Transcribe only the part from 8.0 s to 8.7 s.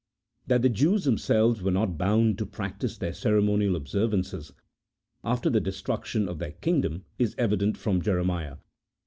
Jeremiah.